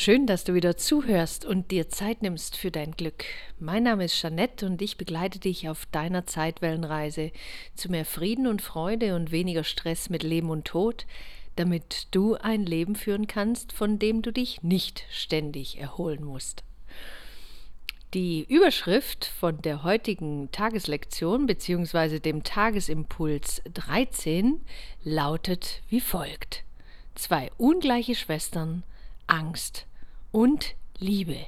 Schön, 0.00 0.28
dass 0.28 0.44
du 0.44 0.54
wieder 0.54 0.76
zuhörst 0.76 1.44
und 1.44 1.72
dir 1.72 1.88
Zeit 1.88 2.22
nimmst 2.22 2.56
für 2.56 2.70
dein 2.70 2.92
Glück. 2.92 3.24
Mein 3.58 3.82
Name 3.82 4.04
ist 4.04 4.14
Jeanette 4.14 4.64
und 4.64 4.80
ich 4.80 4.96
begleite 4.96 5.40
dich 5.40 5.68
auf 5.68 5.86
deiner 5.86 6.24
Zeitwellenreise 6.24 7.32
zu 7.74 7.90
mehr 7.90 8.04
Frieden 8.04 8.46
und 8.46 8.62
Freude 8.62 9.16
und 9.16 9.32
weniger 9.32 9.64
Stress 9.64 10.08
mit 10.08 10.22
Leben 10.22 10.50
und 10.50 10.66
Tod, 10.66 11.04
damit 11.56 12.06
du 12.12 12.36
ein 12.36 12.64
Leben 12.64 12.94
führen 12.94 13.26
kannst, 13.26 13.72
von 13.72 13.98
dem 13.98 14.22
du 14.22 14.32
dich 14.32 14.62
nicht 14.62 15.04
ständig 15.10 15.80
erholen 15.80 16.22
musst. 16.22 16.62
Die 18.14 18.46
Überschrift 18.48 19.24
von 19.24 19.60
der 19.62 19.82
heutigen 19.82 20.52
Tageslektion 20.52 21.46
bzw. 21.46 22.20
dem 22.20 22.44
Tagesimpuls 22.44 23.62
13 23.74 24.60
lautet 25.02 25.82
wie 25.88 26.00
folgt. 26.00 26.62
Zwei 27.16 27.50
ungleiche 27.56 28.14
Schwestern, 28.14 28.84
Angst 29.26 29.87
und 30.32 30.74
Liebe. 30.98 31.46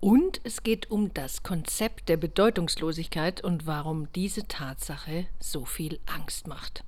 Und 0.00 0.40
es 0.44 0.62
geht 0.62 0.90
um 0.90 1.14
das 1.14 1.42
Konzept 1.42 2.08
der 2.08 2.16
Bedeutungslosigkeit 2.16 3.42
und 3.42 3.66
warum 3.66 4.12
diese 4.14 4.48
Tatsache 4.48 5.26
so 5.38 5.64
viel 5.64 6.00
Angst 6.06 6.48
macht. 6.48 6.84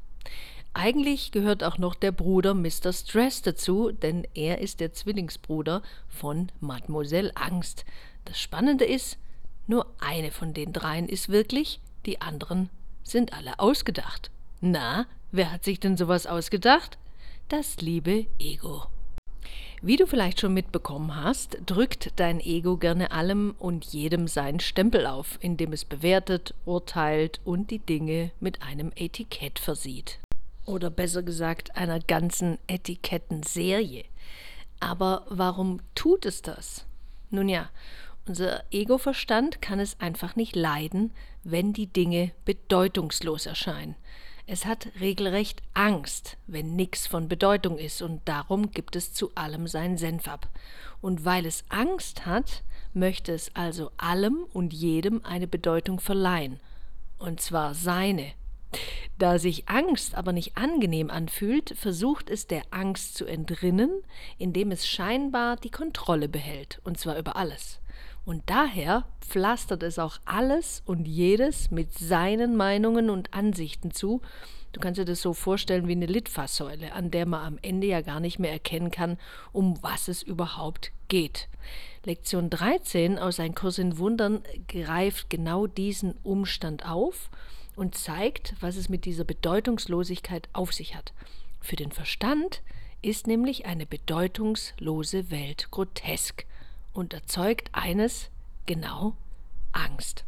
Eigentlich 0.72 1.30
gehört 1.30 1.62
auch 1.62 1.78
noch 1.78 1.94
der 1.94 2.10
Bruder 2.10 2.52
Mr. 2.54 2.92
Stress 2.92 3.42
dazu, 3.42 3.92
denn 3.92 4.26
er 4.34 4.58
ist 4.58 4.80
der 4.80 4.92
Zwillingsbruder 4.92 5.82
von 6.08 6.50
Mademoiselle 6.58 7.30
Angst. 7.36 7.84
Das 8.24 8.40
Spannende 8.40 8.84
ist, 8.84 9.16
nur 9.68 9.86
eine 10.00 10.32
von 10.32 10.52
den 10.52 10.72
dreien 10.72 11.08
ist 11.08 11.28
wirklich, 11.28 11.80
die 12.06 12.20
anderen 12.20 12.70
sind 13.04 13.32
alle 13.32 13.60
ausgedacht. 13.60 14.32
Na, 14.60 15.06
wer 15.30 15.52
hat 15.52 15.62
sich 15.62 15.78
denn 15.78 15.96
sowas 15.96 16.26
ausgedacht? 16.26 16.98
Das 17.48 17.76
liebe 17.76 18.26
Ego. 18.40 18.86
Wie 19.82 19.96
du 19.96 20.06
vielleicht 20.06 20.40
schon 20.40 20.54
mitbekommen 20.54 21.14
hast, 21.14 21.58
drückt 21.66 22.18
dein 22.18 22.40
Ego 22.40 22.76
gerne 22.76 23.10
allem 23.10 23.54
und 23.58 23.84
jedem 23.84 24.28
seinen 24.28 24.60
Stempel 24.60 25.06
auf, 25.06 25.38
indem 25.40 25.72
es 25.72 25.84
bewertet, 25.84 26.54
urteilt 26.64 27.40
und 27.44 27.70
die 27.70 27.80
Dinge 27.80 28.30
mit 28.40 28.62
einem 28.62 28.92
Etikett 28.96 29.58
versieht. 29.58 30.18
Oder 30.64 30.90
besser 30.90 31.22
gesagt 31.22 31.76
einer 31.76 32.00
ganzen 32.00 32.58
Etikettenserie. 32.66 34.04
Aber 34.80 35.26
warum 35.28 35.80
tut 35.94 36.24
es 36.24 36.40
das? 36.40 36.86
Nun 37.30 37.48
ja, 37.48 37.68
unser 38.26 38.64
Ego-Verstand 38.70 39.60
kann 39.60 39.80
es 39.80 40.00
einfach 40.00 40.34
nicht 40.34 40.56
leiden, 40.56 41.12
wenn 41.42 41.74
die 41.74 41.88
Dinge 41.88 42.32
bedeutungslos 42.46 43.44
erscheinen. 43.44 43.96
Es 44.46 44.66
hat 44.66 44.88
regelrecht 45.00 45.62
Angst, 45.72 46.36
wenn 46.46 46.76
nichts 46.76 47.06
von 47.06 47.28
Bedeutung 47.28 47.78
ist, 47.78 48.02
und 48.02 48.20
darum 48.26 48.72
gibt 48.72 48.94
es 48.94 49.14
zu 49.14 49.30
allem 49.34 49.66
seinen 49.66 49.96
Senf 49.96 50.28
ab. 50.28 50.48
Und 51.00 51.24
weil 51.24 51.46
es 51.46 51.64
Angst 51.70 52.26
hat, 52.26 52.62
möchte 52.92 53.32
es 53.32 53.50
also 53.54 53.90
allem 53.96 54.44
und 54.52 54.74
jedem 54.74 55.24
eine 55.24 55.46
Bedeutung 55.46 55.98
verleihen, 55.98 56.60
und 57.18 57.40
zwar 57.40 57.74
seine. 57.74 58.32
Da 59.18 59.38
sich 59.38 59.68
Angst 59.68 60.14
aber 60.14 60.32
nicht 60.32 60.58
angenehm 60.58 61.08
anfühlt, 61.08 61.74
versucht 61.78 62.28
es 62.28 62.46
der 62.46 62.64
Angst 62.70 63.16
zu 63.16 63.24
entrinnen, 63.24 64.02
indem 64.36 64.72
es 64.72 64.86
scheinbar 64.86 65.56
die 65.56 65.70
Kontrolle 65.70 66.28
behält, 66.28 66.80
und 66.84 66.98
zwar 66.98 67.16
über 67.16 67.36
alles. 67.36 67.80
Und 68.24 68.42
daher 68.46 69.04
pflastert 69.20 69.82
es 69.82 69.98
auch 69.98 70.18
alles 70.24 70.82
und 70.86 71.06
jedes 71.06 71.70
mit 71.70 71.92
seinen 71.92 72.56
Meinungen 72.56 73.10
und 73.10 73.34
Ansichten 73.34 73.90
zu. 73.90 74.22
Du 74.72 74.80
kannst 74.80 74.98
dir 74.98 75.04
das 75.04 75.20
so 75.20 75.34
vorstellen 75.34 75.86
wie 75.86 75.92
eine 75.92 76.06
Litfaßsäule, 76.06 76.92
an 76.92 77.10
der 77.10 77.26
man 77.26 77.46
am 77.46 77.58
Ende 77.62 77.86
ja 77.86 78.00
gar 78.00 78.20
nicht 78.20 78.38
mehr 78.38 78.50
erkennen 78.50 78.90
kann, 78.90 79.18
um 79.52 79.80
was 79.82 80.08
es 80.08 80.22
überhaupt 80.22 80.90
geht. 81.08 81.48
Lektion 82.04 82.50
13 82.50 83.18
aus 83.18 83.38
Ein 83.40 83.54
Kurs 83.54 83.78
in 83.78 83.98
Wundern 83.98 84.42
greift 84.68 85.30
genau 85.30 85.66
diesen 85.66 86.14
Umstand 86.22 86.86
auf 86.86 87.30
und 87.76 87.94
zeigt, 87.94 88.54
was 88.60 88.76
es 88.76 88.88
mit 88.88 89.04
dieser 89.04 89.24
Bedeutungslosigkeit 89.24 90.48
auf 90.52 90.72
sich 90.72 90.94
hat. 90.94 91.12
Für 91.60 91.76
den 91.76 91.92
Verstand 91.92 92.62
ist 93.00 93.26
nämlich 93.26 93.66
eine 93.66 93.86
bedeutungslose 93.86 95.30
Welt 95.30 95.68
grotesk 95.70 96.46
und 96.94 97.12
erzeugt 97.12 97.68
eines, 97.72 98.30
genau, 98.64 99.14
Angst. 99.72 100.24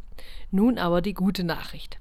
Nun 0.50 0.78
aber 0.78 1.00
die 1.00 1.14
gute 1.14 1.44
Nachricht. 1.44 1.98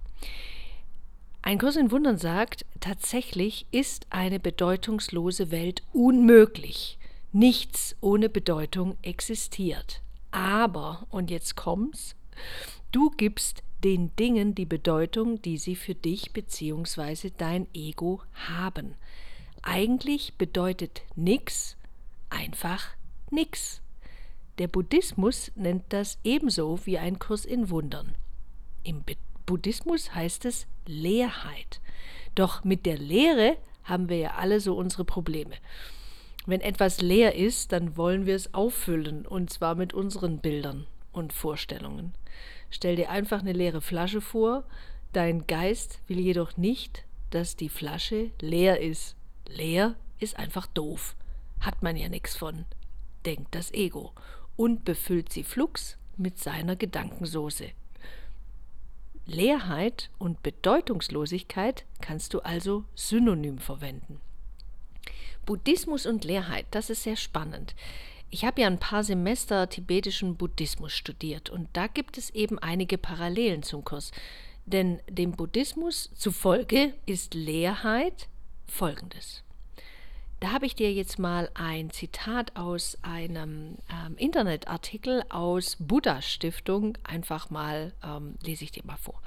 Ein 1.42 1.60
Kurs 1.60 1.76
in 1.76 1.92
Wundern 1.92 2.18
sagt, 2.18 2.66
tatsächlich 2.80 3.68
ist 3.72 4.08
eine 4.10 4.40
bedeutungslose 4.40 5.52
Welt 5.52 5.84
unmöglich. 5.94 6.98
Nichts 7.32 7.96
ohne 8.02 8.30
Bedeutung 8.30 8.98
existiert. 9.04 10.02
Aber, 10.32 11.06
und 11.12 11.30
jetzt 11.30 11.56
kommt's, 11.56 12.16
du 12.92 13.12
gibst 13.12 13.62
den 13.84 14.16
Dingen 14.16 14.56
die 14.56 14.66
Bedeutung, 14.66 15.42
die 15.42 15.58
sie 15.58 15.76
für 15.76 15.94
dich 15.94 16.34
bzw. 16.34 17.32
dein 17.38 17.68
Ego 17.76 18.22
haben. 18.48 18.96
Eigentlich 19.62 20.34
bedeutet 20.36 21.04
nichts 21.16 21.78
einfach 22.30 22.88
nichts. 23.30 23.82
Der 24.58 24.70
Buddhismus 24.70 25.52
nennt 25.56 25.84
das 25.90 26.18
ebenso 26.24 26.80
wie 26.86 26.98
ein 26.98 27.20
Kurs 27.20 27.44
in 27.44 27.70
Wundern. 27.70 28.16
Im 28.84 29.04
Buddhismus 29.46 30.16
heißt 30.16 30.46
es 30.46 30.66
Leerheit. 30.86 31.82
Doch 32.36 32.64
mit 32.64 32.86
der 32.86 32.98
Leere 32.98 33.58
haben 33.84 34.08
wir 34.08 34.18
ja 34.18 34.36
alle 34.36 34.62
so 34.62 34.78
unsere 34.78 35.04
Probleme. 35.04 35.56
Wenn 36.46 36.62
etwas 36.62 37.02
leer 37.02 37.36
ist, 37.36 37.74
dann 37.74 37.98
wollen 37.98 38.26
wir 38.26 38.36
es 38.36 38.54
auffüllen, 38.54 39.26
und 39.26 39.52
zwar 39.52 39.76
mit 39.76 39.94
unseren 39.94 40.40
Bildern 40.40 40.88
und 41.12 41.34
Vorstellungen. 41.34 42.14
Stell 42.70 42.96
dir 42.96 43.10
einfach 43.10 43.42
eine 43.42 43.54
leere 43.54 43.82
Flasche 43.82 44.22
vor, 44.22 44.64
dein 45.12 45.48
Geist 45.48 46.00
will 46.08 46.20
jedoch 46.20 46.56
nicht, 46.56 47.04
dass 47.30 47.58
die 47.58 47.70
Flasche 47.70 48.32
leer 48.40 48.80
ist. 48.80 49.18
Leer 49.48 49.96
ist 50.20 50.38
einfach 50.38 50.68
doof. 50.68 51.18
Hat 51.60 51.84
man 51.84 51.98
ja 51.98 52.08
nichts 52.08 52.38
von, 52.38 52.66
denkt 53.26 53.54
das 53.54 53.74
Ego 53.74 54.14
und 54.58 54.86
befüllt 54.86 55.32
sie 55.32 55.44
flugs 55.44 55.98
mit 56.18 56.40
seiner 56.40 56.76
Gedankensoße. 56.76 57.72
Leerheit 59.26 60.12
und 60.20 60.44
Bedeutungslosigkeit 60.44 61.84
kannst 62.00 62.34
du 62.34 62.42
also 62.42 62.86
synonym 62.94 63.58
verwenden. 63.58 64.22
Buddhismus 65.46 66.06
und 66.06 66.24
Leerheit, 66.24 66.66
das 66.72 66.90
ist 66.90 67.04
sehr 67.04 67.16
spannend. 67.16 67.76
Ich 68.30 68.44
habe 68.44 68.62
ja 68.62 68.68
ein 68.68 68.80
paar 68.80 69.04
Semester 69.04 69.70
tibetischen 69.70 70.36
Buddhismus 70.36 70.92
studiert 70.94 71.50
und 71.50 71.70
da 71.74 71.88
gibt 71.88 72.18
es 72.18 72.32
eben 72.32 72.60
einige 72.60 72.98
Parallelen 72.98 73.64
zum 73.64 73.84
Kurs. 73.84 74.12
Denn 74.66 75.00
dem 75.10 75.32
Buddhismus 75.32 76.10
zufolge 76.16 76.94
ist 77.06 77.34
Leerheit 77.34 78.28
folgendes. 78.68 79.45
Da 80.42 80.52
habe 80.52 80.66
ich 80.66 80.76
dir 80.76 80.92
jetzt 80.92 81.18
mal 81.18 81.50
ein 81.54 81.92
Zitat 81.92 82.56
aus 82.56 82.98
einem 83.02 83.78
ähm, 83.90 84.18
Internetartikel 84.18 85.24
aus 85.30 85.78
Buddha 85.80 86.22
Stiftung, 86.22 86.98
einfach 87.04 87.50
mal, 87.50 87.94
ähm, 88.04 88.36
lese 88.44 88.66
ich 88.66 88.72
dir 88.72 88.84
mal 88.86 88.98
vor. 88.98 89.22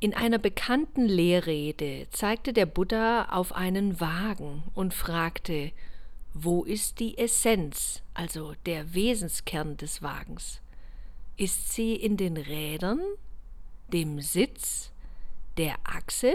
In 0.00 0.14
einer 0.14 0.38
bekannten 0.38 1.06
Lehrrede 1.06 2.06
zeigte 2.10 2.52
der 2.52 2.66
Buddha 2.66 3.26
auf 3.30 3.52
einen 3.52 4.00
Wagen 4.00 4.62
und 4.74 4.94
fragte, 4.94 5.72
wo 6.32 6.62
ist 6.64 7.00
die 7.00 7.18
Essenz, 7.18 8.02
also 8.14 8.54
der 8.64 8.94
Wesenskern 8.94 9.76
des 9.76 10.02
Wagens? 10.02 10.60
Ist 11.36 11.72
sie 11.72 11.94
in 11.94 12.16
den 12.16 12.36
Rädern, 12.36 13.00
dem 13.92 14.20
Sitz, 14.20 14.92
der 15.56 15.74
Achse 15.84 16.32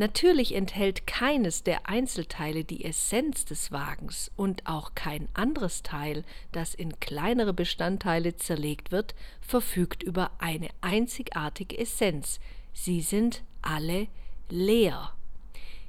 Natürlich 0.00 0.54
enthält 0.54 1.06
keines 1.06 1.62
der 1.62 1.86
Einzelteile 1.86 2.64
die 2.64 2.86
Essenz 2.86 3.44
des 3.44 3.70
Wagens 3.70 4.30
und 4.34 4.66
auch 4.66 4.94
kein 4.94 5.28
anderes 5.34 5.82
Teil, 5.82 6.24
das 6.52 6.74
in 6.74 6.98
kleinere 7.00 7.52
Bestandteile 7.52 8.34
zerlegt 8.34 8.92
wird, 8.92 9.14
verfügt 9.42 10.02
über 10.02 10.30
eine 10.38 10.70
einzigartige 10.80 11.76
Essenz. 11.76 12.40
Sie 12.72 13.02
sind 13.02 13.42
alle 13.60 14.06
leer. 14.48 15.12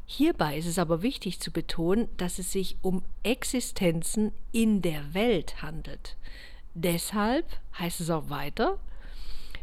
Hierbei 0.05 0.57
ist 0.57 0.67
es 0.67 0.77
aber 0.77 1.03
wichtig 1.03 1.39
zu 1.39 1.49
betonen, 1.49 2.09
dass 2.17 2.37
es 2.37 2.51
sich 2.51 2.75
um 2.81 3.03
Existenzen 3.23 4.33
in 4.51 4.81
der 4.81 5.13
Welt 5.13 5.61
handelt. 5.61 6.17
Deshalb 6.73 7.45
heißt 7.79 8.01
es 8.01 8.09
auch 8.09 8.29
weiter, 8.29 8.77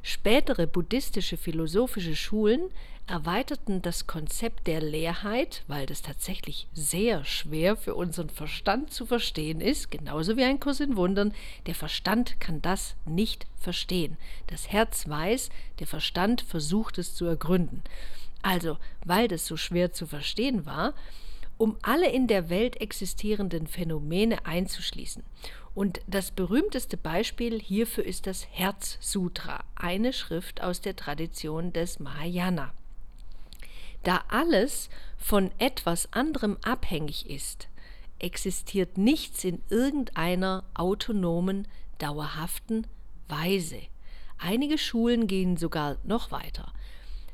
Spätere 0.03 0.67
buddhistische 0.67 1.37
philosophische 1.37 2.17
Schulen 2.17 2.71
erweiterten 3.09 3.81
das 3.81 4.07
Konzept 4.07 4.67
der 4.67 4.81
Leerheit, 4.81 5.65
weil 5.67 5.87
das 5.87 6.03
tatsächlich 6.03 6.69
sehr 6.75 7.25
schwer 7.25 7.77
für 7.77 7.95
unseren 7.95 8.29
Verstand 8.29 8.93
zu 8.93 9.07
verstehen 9.07 9.61
ist, 9.61 9.91
genauso 9.91 10.37
wie 10.37 10.45
ein 10.45 10.61
Kurs 10.61 10.81
in 10.81 10.97
Wundern. 10.97 11.35
Der 11.67 11.75
Verstand 11.75 12.39
kann 12.39 12.61
das 12.61 12.97
nicht 13.07 13.47
verstehen. 13.57 14.19
Das 14.47 14.69
Herz 14.69 15.09
weiß, 15.09 15.49
der 15.79 15.87
Verstand 15.87 16.43
versucht 16.43 16.99
es 16.99 17.15
zu 17.15 17.25
ergründen. 17.25 17.83
Also, 18.43 18.77
weil 19.05 19.27
das 19.27 19.47
so 19.47 19.57
schwer 19.57 19.93
zu 19.93 20.07
verstehen 20.07 20.67
war, 20.67 20.95
um 21.57 21.77
alle 21.83 22.11
in 22.11 22.27
der 22.29 22.51
Welt 22.51 22.81
existierenden 22.81 23.67
Phänomene 23.67 24.47
einzuschließen. 24.47 25.25
Und 25.75 26.01
das 26.07 26.31
berühmteste 26.31 26.97
Beispiel 26.97 27.61
hierfür 27.61 28.05
ist 28.05 28.27
das 28.27 28.47
Herz-Sutra, 28.51 29.65
eine 29.77 30.13
Schrift 30.13 30.63
aus 30.63 30.81
der 30.81 30.95
Tradition 30.95 31.73
des 31.73 32.01
Mahayana. 32.01 32.73
Da 34.03 34.25
alles 34.29 34.89
von 35.17 35.51
etwas 35.59 36.13
anderem 36.13 36.57
abhängig 36.63 37.29
ist, 37.29 37.69
existiert 38.19 38.99
nichts 38.99 39.45
in 39.45 39.63
irgendeiner 39.69 40.65
autonomen, 40.75 41.69
dauerhaften 41.99 42.87
Weise. 43.29 43.81
Einige 44.39 44.79
Schulen 44.79 45.27
gehen 45.27 45.57
sogar 45.57 45.97
noch 46.05 46.31
weiter. 46.31 46.73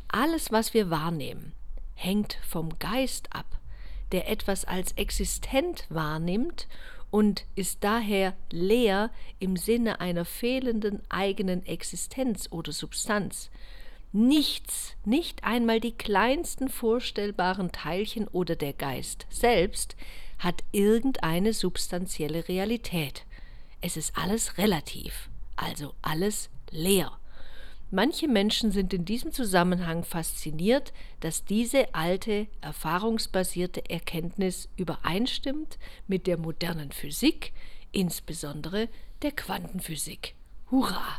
Alles, 0.08 0.52
was 0.52 0.74
wir 0.74 0.90
wahrnehmen, 0.90 1.52
hängt 1.94 2.38
vom 2.46 2.78
Geist 2.78 3.34
ab, 3.34 3.46
der 4.12 4.28
etwas 4.30 4.64
als 4.64 4.92
existent 4.92 5.86
wahrnimmt 5.90 6.66
und 7.10 7.44
ist 7.54 7.84
daher 7.84 8.34
leer 8.50 9.10
im 9.38 9.56
Sinne 9.56 10.00
einer 10.00 10.24
fehlenden 10.24 11.02
eigenen 11.10 11.64
Existenz 11.66 12.48
oder 12.50 12.72
Substanz. 12.72 13.50
Nichts, 14.16 14.94
nicht 15.04 15.42
einmal 15.42 15.80
die 15.80 15.90
kleinsten 15.90 16.68
vorstellbaren 16.68 17.72
Teilchen 17.72 18.28
oder 18.28 18.54
der 18.54 18.72
Geist 18.72 19.26
selbst 19.28 19.96
hat 20.38 20.62
irgendeine 20.70 21.52
substanzielle 21.52 22.46
Realität. 22.46 23.26
Es 23.80 23.96
ist 23.96 24.16
alles 24.16 24.56
relativ, 24.56 25.30
also 25.56 25.94
alles 26.00 26.48
leer. 26.70 27.18
Manche 27.90 28.28
Menschen 28.28 28.70
sind 28.70 28.94
in 28.94 29.04
diesem 29.04 29.32
Zusammenhang 29.32 30.04
fasziniert, 30.04 30.92
dass 31.18 31.44
diese 31.44 31.92
alte, 31.92 32.46
erfahrungsbasierte 32.60 33.90
Erkenntnis 33.90 34.68
übereinstimmt 34.76 35.76
mit 36.06 36.28
der 36.28 36.38
modernen 36.38 36.92
Physik, 36.92 37.52
insbesondere 37.90 38.88
der 39.22 39.32
Quantenphysik. 39.32 40.36
Hurra! 40.70 41.18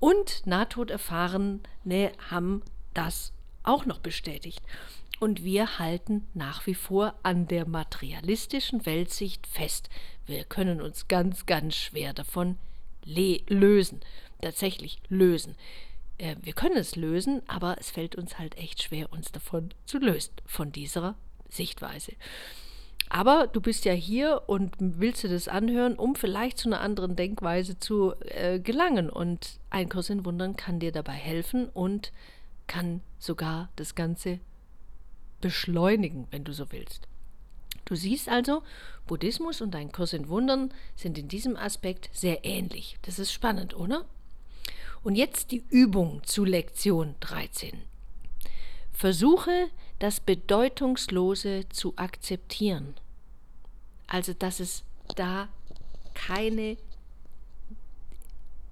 Und 0.00 0.46
Nahtoderfahrene 0.46 1.60
haben 2.30 2.62
das 2.94 3.32
auch 3.62 3.84
noch 3.84 4.00
bestätigt. 4.00 4.62
Und 5.20 5.44
wir 5.44 5.78
halten 5.78 6.26
nach 6.32 6.66
wie 6.66 6.74
vor 6.74 7.14
an 7.22 7.46
der 7.46 7.68
materialistischen 7.68 8.86
Weltsicht 8.86 9.46
fest. 9.46 9.90
Wir 10.26 10.44
können 10.44 10.80
uns 10.80 11.08
ganz, 11.08 11.44
ganz 11.44 11.76
schwer 11.76 12.14
davon 12.14 12.56
lösen. 13.04 14.00
Tatsächlich 14.40 14.98
lösen. 15.08 15.56
Äh, 16.16 16.36
wir 16.40 16.54
können 16.54 16.78
es 16.78 16.96
lösen, 16.96 17.42
aber 17.46 17.76
es 17.78 17.90
fällt 17.90 18.16
uns 18.16 18.38
halt 18.38 18.56
echt 18.56 18.82
schwer, 18.82 19.12
uns 19.12 19.32
davon 19.32 19.74
zu 19.84 19.98
lösen, 19.98 20.32
von 20.46 20.72
dieser 20.72 21.16
Sichtweise. 21.50 22.12
Aber 23.12 23.48
du 23.48 23.60
bist 23.60 23.84
ja 23.84 23.92
hier 23.92 24.42
und 24.46 24.76
willst 24.78 25.24
dir 25.24 25.28
das 25.28 25.48
anhören, 25.48 25.96
um 25.96 26.14
vielleicht 26.14 26.58
zu 26.58 26.68
einer 26.68 26.80
anderen 26.80 27.16
Denkweise 27.16 27.76
zu 27.76 28.14
äh, 28.20 28.60
gelangen. 28.60 29.10
Und 29.10 29.58
ein 29.68 29.88
Kurs 29.88 30.10
in 30.10 30.24
Wundern 30.24 30.54
kann 30.54 30.78
dir 30.78 30.92
dabei 30.92 31.14
helfen 31.14 31.68
und 31.68 32.12
kann 32.68 33.00
sogar 33.18 33.68
das 33.74 33.96
Ganze 33.96 34.38
beschleunigen, 35.40 36.28
wenn 36.30 36.44
du 36.44 36.52
so 36.52 36.70
willst. 36.70 37.08
Du 37.84 37.96
siehst 37.96 38.28
also, 38.28 38.62
Buddhismus 39.08 39.60
und 39.60 39.74
ein 39.74 39.90
Kurs 39.90 40.12
in 40.12 40.28
Wundern 40.28 40.72
sind 40.94 41.18
in 41.18 41.26
diesem 41.26 41.56
Aspekt 41.56 42.10
sehr 42.12 42.44
ähnlich. 42.44 42.96
Das 43.02 43.18
ist 43.18 43.32
spannend, 43.32 43.74
oder? 43.74 44.04
Und 45.02 45.16
jetzt 45.16 45.50
die 45.50 45.64
Übung 45.68 46.22
zu 46.22 46.44
Lektion 46.44 47.16
13. 47.18 47.72
Versuche 48.92 49.68
das 50.00 50.18
Bedeutungslose 50.18 51.68
zu 51.68 51.92
akzeptieren. 51.96 52.94
Also, 54.08 54.32
dass 54.32 54.58
es 54.58 54.82
da 55.14 55.48
keine 56.14 56.76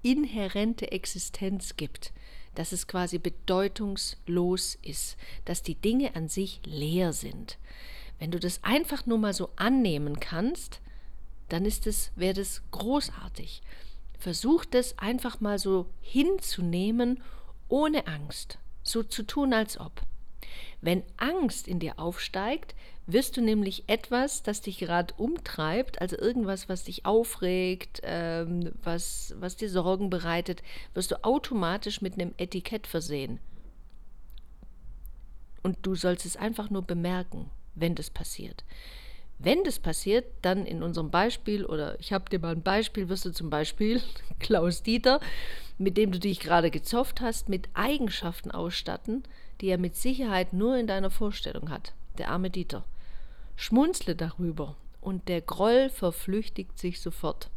inhärente 0.01 0.91
Existenz 0.91 1.77
gibt, 1.77 2.11
dass 2.55 2.71
es 2.71 2.87
quasi 2.87 3.19
bedeutungslos 3.19 4.77
ist, 4.81 5.17
dass 5.45 5.61
die 5.61 5.75
Dinge 5.75 6.15
an 6.15 6.29
sich 6.29 6.61
leer 6.65 7.13
sind. 7.13 7.57
Wenn 8.17 8.31
du 8.31 8.39
das 8.39 8.63
einfach 8.63 9.05
nur 9.05 9.17
mal 9.17 9.33
so 9.33 9.49
annehmen 9.55 10.19
kannst, 10.19 10.81
dann 11.47 11.63
ist 11.63 11.85
es, 11.87 12.11
wäre 12.15 12.33
das 12.33 12.63
großartig. 12.71 13.61
Versuch 14.17 14.65
das 14.65 14.97
einfach 14.97 15.39
mal 15.39 15.59
so 15.59 15.85
hinzunehmen, 16.01 17.21
ohne 17.67 18.07
Angst, 18.07 18.57
so 18.83 19.03
zu 19.03 19.23
tun, 19.23 19.53
als 19.53 19.79
ob. 19.79 20.01
Wenn 20.81 21.03
Angst 21.17 21.67
in 21.67 21.79
dir 21.79 21.99
aufsteigt, 21.99 22.75
wirst 23.05 23.37
du 23.37 23.41
nämlich 23.41 23.83
etwas, 23.87 24.43
das 24.43 24.61
dich 24.61 24.77
gerade 24.77 25.13
umtreibt, 25.17 26.01
also 26.01 26.17
irgendwas, 26.17 26.69
was 26.69 26.83
dich 26.83 27.05
aufregt, 27.05 28.01
ähm, 28.03 28.71
was, 28.83 29.33
was 29.39 29.55
dir 29.55 29.69
Sorgen 29.69 30.09
bereitet, 30.09 30.61
wirst 30.93 31.11
du 31.11 31.23
automatisch 31.23 32.01
mit 32.01 32.13
einem 32.13 32.33
Etikett 32.37 32.87
versehen. 32.87 33.39
Und 35.63 35.77
du 35.81 35.95
sollst 35.95 36.25
es 36.25 36.37
einfach 36.37 36.69
nur 36.69 36.83
bemerken, 36.83 37.49
wenn 37.75 37.95
das 37.95 38.09
passiert. 38.09 38.63
Wenn 39.39 39.63
das 39.63 39.79
passiert, 39.79 40.25
dann 40.41 40.65
in 40.65 40.83
unserem 40.83 41.11
Beispiel, 41.11 41.65
oder 41.65 41.99
ich 41.99 42.11
habe 42.11 42.29
dir 42.29 42.39
mal 42.39 42.55
ein 42.55 42.61
Beispiel, 42.61 43.07
wirst 43.09 43.25
du 43.25 43.31
zum 43.31 43.49
Beispiel 43.49 44.01
Klaus 44.39 44.83
Dieter, 44.83 45.19
mit 45.79 45.97
dem 45.97 46.11
du 46.11 46.19
dich 46.19 46.39
gerade 46.39 46.69
gezofft 46.69 47.21
hast, 47.21 47.49
mit 47.49 47.69
Eigenschaften 47.73 48.51
ausstatten, 48.51 49.23
die 49.61 49.67
er 49.67 49.77
mit 49.77 49.95
Sicherheit 49.95 50.53
nur 50.53 50.77
in 50.77 50.85
deiner 50.87 51.09
Vorstellung 51.09 51.69
hat. 51.69 51.93
Der 52.17 52.29
arme 52.29 52.49
Dieter. 52.49 52.85
Schmunzle 53.55 54.15
darüber 54.15 54.75
und 55.01 55.27
der 55.27 55.41
Groll 55.41 55.89
verflüchtigt 55.89 56.77
sich 56.77 57.01
sofort. 57.01 57.49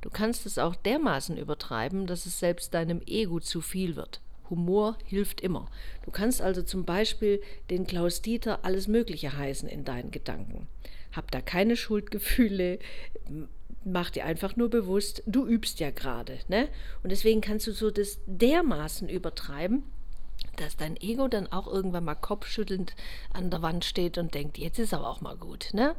Du 0.00 0.10
kannst 0.10 0.46
es 0.46 0.58
auch 0.58 0.74
dermaßen 0.74 1.36
übertreiben, 1.36 2.06
dass 2.06 2.26
es 2.26 2.40
selbst 2.40 2.74
deinem 2.74 3.00
Ego 3.06 3.38
zu 3.40 3.60
viel 3.60 3.94
wird. 3.94 4.20
Humor 4.48 4.96
hilft 5.04 5.40
immer. 5.40 5.68
Du 6.04 6.10
kannst 6.10 6.42
also 6.42 6.62
zum 6.62 6.84
Beispiel 6.84 7.40
den 7.70 7.86
Klaus 7.86 8.22
Dieter 8.22 8.64
alles 8.64 8.88
Mögliche 8.88 9.36
heißen 9.36 9.68
in 9.68 9.84
deinen 9.84 10.10
Gedanken 10.10 10.66
hab 11.12 11.30
da 11.30 11.40
keine 11.40 11.76
Schuldgefühle, 11.76 12.78
mach 13.84 14.10
dir 14.10 14.24
einfach 14.24 14.56
nur 14.56 14.68
bewusst, 14.68 15.22
du 15.26 15.46
übst 15.46 15.80
ja 15.80 15.90
gerade. 15.90 16.38
Ne? 16.48 16.68
Und 17.02 17.10
deswegen 17.10 17.40
kannst 17.40 17.66
du 17.66 17.72
so 17.72 17.90
das 17.90 18.18
dermaßen 18.26 19.08
übertreiben, 19.08 19.84
dass 20.56 20.76
dein 20.76 20.96
Ego 20.96 21.28
dann 21.28 21.50
auch 21.50 21.66
irgendwann 21.66 22.04
mal 22.04 22.14
kopfschüttelnd 22.14 22.94
an 23.32 23.50
der 23.50 23.62
Wand 23.62 23.84
steht 23.84 24.18
und 24.18 24.34
denkt, 24.34 24.58
jetzt 24.58 24.78
ist 24.78 24.94
aber 24.94 25.08
auch 25.08 25.20
mal 25.20 25.36
gut. 25.36 25.70
Ne? 25.72 25.94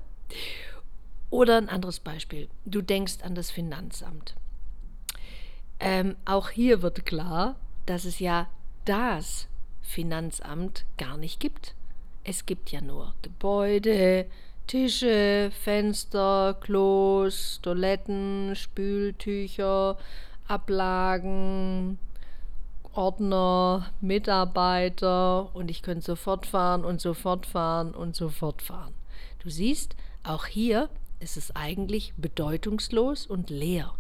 Oder 1.29 1.57
ein 1.57 1.69
anderes 1.69 1.99
Beispiel. 1.99 2.49
Du 2.65 2.81
denkst 2.81 3.17
an 3.23 3.35
das 3.35 3.51
Finanzamt. 3.51 4.35
Ähm, 5.79 6.15
auch 6.25 6.49
hier 6.49 6.81
wird 6.81 7.05
klar, 7.05 7.55
dass 7.85 8.05
es 8.05 8.19
ja 8.19 8.47
das 8.85 9.47
Finanzamt 9.81 10.85
gar 10.97 11.17
nicht 11.17 11.39
gibt. 11.39 11.73
Es 12.23 12.45
gibt 12.45 12.71
ja 12.71 12.81
nur 12.81 13.15
Gebäude, 13.23 14.27
Tische, 14.67 15.51
Fenster, 15.63 16.57
Klos, 16.61 17.59
Toiletten, 17.61 18.55
Spültücher, 18.55 19.97
Ablagen, 20.47 21.99
Ordner, 22.93 23.91
Mitarbeiter 24.01 25.55
und 25.55 25.69
ich 25.69 25.81
könnte 25.81 26.05
sofort 26.05 26.45
fahren 26.45 26.83
und 26.83 26.99
sofort 27.01 27.45
fahren 27.45 27.93
und 27.93 28.15
sofort 28.15 28.61
fahren. 28.61 28.93
Du 29.39 29.49
siehst, 29.49 29.95
auch 30.23 30.45
hier 30.45 30.89
ist 31.19 31.37
es 31.37 31.55
eigentlich 31.55 32.13
bedeutungslos 32.17 33.25
und 33.25 33.49
leer. 33.49 33.93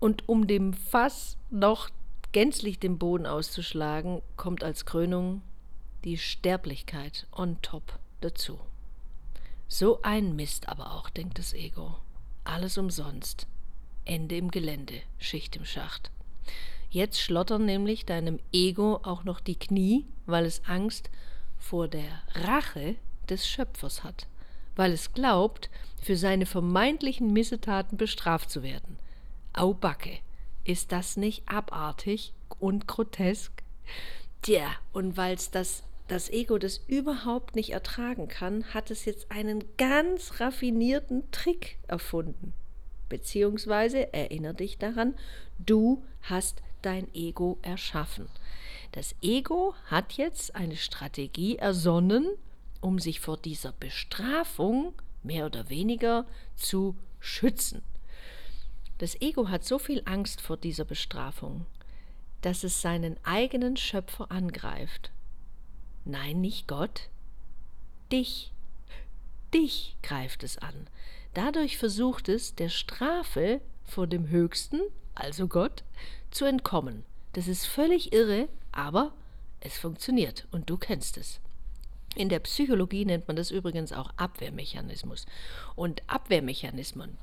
Und 0.00 0.28
um 0.28 0.46
dem 0.46 0.72
Fass 0.72 1.36
noch 1.50 1.90
gänzlich 2.32 2.78
den 2.78 2.98
Boden 2.98 3.26
auszuschlagen, 3.26 4.22
kommt 4.36 4.64
als 4.64 4.86
Krönung 4.86 5.42
die 6.04 6.16
Sterblichkeit 6.16 7.26
on 7.32 7.60
top 7.62 7.98
dazu. 8.20 8.58
So 9.68 10.02
ein 10.02 10.34
Mist 10.36 10.68
aber 10.68 10.92
auch, 10.94 11.10
denkt 11.10 11.38
das 11.38 11.54
Ego. 11.54 11.96
Alles 12.44 12.78
umsonst. 12.78 13.46
Ende 14.04 14.36
im 14.36 14.50
Gelände, 14.50 15.02
Schicht 15.18 15.56
im 15.56 15.64
Schacht. 15.64 16.10
Jetzt 16.90 17.20
schlottern 17.20 17.66
nämlich 17.66 18.04
deinem 18.04 18.40
Ego 18.52 18.96
auch 19.04 19.22
noch 19.22 19.38
die 19.38 19.54
Knie, 19.54 20.06
weil 20.26 20.44
es 20.44 20.64
Angst 20.66 21.08
vor 21.56 21.86
der 21.86 22.22
Rache 22.34 22.96
des 23.28 23.46
Schöpfers 23.46 24.02
hat, 24.02 24.26
weil 24.74 24.92
es 24.92 25.12
glaubt, 25.12 25.70
für 26.02 26.16
seine 26.16 26.46
vermeintlichen 26.46 27.32
Missetaten 27.32 27.96
bestraft 27.96 28.50
zu 28.50 28.62
werden. 28.62 28.98
Au 29.52 29.74
Backe, 29.74 30.18
ist 30.64 30.90
das 30.90 31.16
nicht 31.16 31.48
abartig 31.48 32.32
und 32.58 32.88
grotesk? 32.88 33.62
Tja, 34.42 34.68
und 34.92 35.16
weil's 35.16 35.50
das 35.50 35.84
das 36.10 36.28
Ego 36.28 36.58
das 36.58 36.78
überhaupt 36.88 37.54
nicht 37.54 37.70
ertragen 37.70 38.26
kann, 38.26 38.64
hat 38.74 38.90
es 38.90 39.04
jetzt 39.04 39.30
einen 39.30 39.64
ganz 39.76 40.40
raffinierten 40.40 41.30
Trick 41.30 41.78
erfunden. 41.86 42.52
Beziehungsweise, 43.08 44.12
erinnere 44.12 44.54
dich 44.54 44.78
daran, 44.78 45.14
du 45.60 46.02
hast 46.22 46.62
dein 46.82 47.06
Ego 47.14 47.58
erschaffen. 47.62 48.28
Das 48.90 49.14
Ego 49.22 49.74
hat 49.86 50.14
jetzt 50.14 50.56
eine 50.56 50.76
Strategie 50.76 51.56
ersonnen, 51.56 52.26
um 52.80 52.98
sich 52.98 53.20
vor 53.20 53.36
dieser 53.36 53.70
Bestrafung 53.72 54.94
mehr 55.22 55.46
oder 55.46 55.70
weniger 55.70 56.26
zu 56.56 56.96
schützen. 57.20 57.82
Das 58.98 59.20
Ego 59.20 59.48
hat 59.48 59.64
so 59.64 59.78
viel 59.78 60.02
Angst 60.06 60.40
vor 60.40 60.56
dieser 60.56 60.84
Bestrafung, 60.84 61.66
dass 62.40 62.64
es 62.64 62.82
seinen 62.82 63.16
eigenen 63.22 63.76
Schöpfer 63.76 64.32
angreift. 64.32 65.12
Nein, 66.04 66.40
nicht 66.40 66.66
Gott, 66.66 67.08
dich. 68.10 68.52
Dich 69.52 69.96
greift 70.02 70.44
es 70.44 70.58
an. 70.58 70.88
Dadurch 71.34 71.78
versucht 71.78 72.28
es, 72.28 72.54
der 72.54 72.68
Strafe 72.68 73.60
vor 73.84 74.06
dem 74.06 74.28
Höchsten, 74.28 74.80
also 75.14 75.48
Gott, 75.48 75.84
zu 76.30 76.44
entkommen. 76.44 77.04
Das 77.32 77.48
ist 77.48 77.66
völlig 77.66 78.12
irre, 78.12 78.48
aber 78.72 79.12
es 79.60 79.78
funktioniert 79.78 80.46
und 80.50 80.70
du 80.70 80.76
kennst 80.76 81.18
es. 81.18 81.40
In 82.16 82.28
der 82.28 82.40
Psychologie 82.40 83.04
nennt 83.04 83.28
man 83.28 83.36
das 83.36 83.50
übrigens 83.50 83.92
auch 83.92 84.10
Abwehrmechanismus. 84.16 85.26
Und 85.76 86.02
Abwehrmechanismen, 86.08 87.18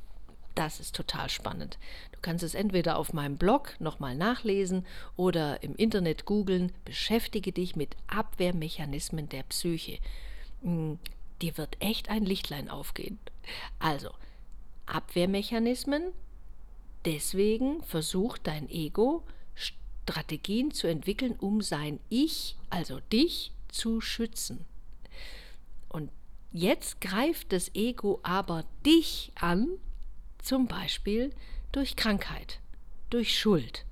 das 0.58 0.80
ist 0.80 0.96
total 0.96 1.30
spannend. 1.30 1.78
Du 2.12 2.20
kannst 2.22 2.44
es 2.44 2.56
entweder 2.56 2.98
auf 2.98 3.14
meinem 3.14 3.38
Blog 3.38 3.76
nochmal 3.80 4.16
nachlesen 4.16 4.88
oder 5.16 5.62
im 5.62 5.76
Internet 5.76 6.26
googeln. 6.26 6.72
Beschäftige 6.84 7.52
dich 7.52 7.76
mit 7.76 7.96
Abwehrmechanismen 8.08 9.30
der 9.30 9.44
Psyche. 9.44 10.00
Hm, 10.64 10.98
dir 11.44 11.58
wird 11.58 11.78
echt 11.80 12.10
ein 12.10 12.26
Lichtlein 12.26 12.70
aufgehen. 12.70 13.20
Also, 13.78 14.10
Abwehrmechanismen. 14.88 16.12
Deswegen 17.06 17.84
versucht 17.84 18.48
dein 18.48 18.68
Ego, 18.70 19.24
Strategien 19.54 20.72
zu 20.72 20.88
entwickeln, 20.88 21.36
um 21.40 21.62
sein 21.62 22.00
Ich, 22.10 22.56
also 22.72 23.00
dich, 23.12 23.52
zu 23.70 24.02
schützen. 24.02 24.66
Und 25.88 26.10
jetzt 26.52 27.00
greift 27.00 27.54
das 27.54 27.70
Ego 27.76 28.20
aber 28.24 28.66
dich 28.84 29.32
an, 29.36 29.68
zum 30.40 30.68
Beispiel 30.68 31.34
durch 31.72 31.96
Krankheit, 31.96 32.60
durch 33.10 33.38
Schuld 33.38 33.86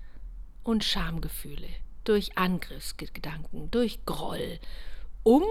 und 0.64 0.84
Schamgefühle, 0.84 1.70
durch 2.04 2.38
Angriffsgedanken, 2.38 3.72
durch 3.72 4.06
Groll, 4.06 4.60
um 5.24 5.44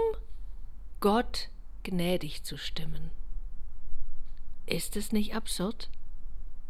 Gott 1.00 1.50
gnädig 1.82 2.44
zu 2.44 2.56
stimmen. 2.56 3.10
Ist 4.66 4.96
es 4.96 5.12
nicht 5.12 5.34
absurd? 5.34 5.90